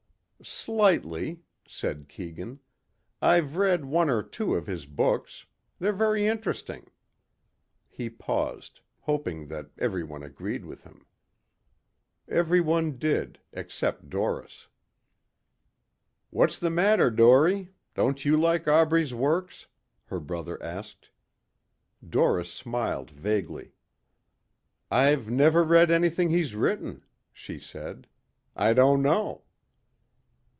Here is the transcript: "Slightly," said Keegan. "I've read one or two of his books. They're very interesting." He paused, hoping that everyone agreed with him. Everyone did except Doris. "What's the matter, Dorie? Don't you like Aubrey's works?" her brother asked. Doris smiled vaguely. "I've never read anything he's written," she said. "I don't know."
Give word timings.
"Slightly," 0.43 1.41
said 1.67 2.09
Keegan. 2.09 2.61
"I've 3.21 3.57
read 3.57 3.85
one 3.85 4.09
or 4.09 4.23
two 4.23 4.55
of 4.55 4.65
his 4.65 4.87
books. 4.87 5.45
They're 5.77 5.93
very 5.93 6.25
interesting." 6.25 6.89
He 7.87 8.09
paused, 8.09 8.81
hoping 9.01 9.49
that 9.49 9.69
everyone 9.77 10.23
agreed 10.23 10.65
with 10.65 10.83
him. 10.83 11.05
Everyone 12.27 12.97
did 12.97 13.39
except 13.53 14.09
Doris. 14.09 14.67
"What's 16.31 16.57
the 16.57 16.71
matter, 16.71 17.11
Dorie? 17.11 17.69
Don't 17.93 18.25
you 18.25 18.35
like 18.35 18.67
Aubrey's 18.67 19.13
works?" 19.13 19.67
her 20.05 20.19
brother 20.19 20.57
asked. 20.63 21.11
Doris 22.09 22.51
smiled 22.51 23.11
vaguely. 23.11 23.75
"I've 24.89 25.29
never 25.29 25.63
read 25.63 25.91
anything 25.91 26.29
he's 26.31 26.55
written," 26.55 27.03
she 27.31 27.59
said. 27.59 28.07
"I 28.55 28.73
don't 28.73 29.03
know." 29.03 29.43